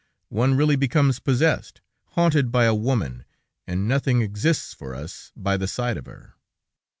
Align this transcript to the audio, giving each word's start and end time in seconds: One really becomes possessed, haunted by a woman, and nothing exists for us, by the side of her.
One 0.29 0.55
really 0.55 0.75
becomes 0.77 1.19
possessed, 1.19 1.81
haunted 2.15 2.51
by 2.51 2.63
a 2.63 2.73
woman, 2.73 3.23
and 3.67 3.87
nothing 3.87 4.23
exists 4.23 4.73
for 4.73 4.95
us, 4.95 5.31
by 5.35 5.57
the 5.57 5.67
side 5.67 5.95
of 5.95 6.07
her. 6.07 6.33